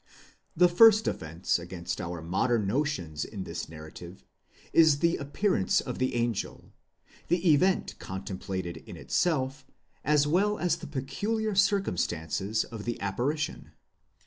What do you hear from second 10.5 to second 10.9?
as the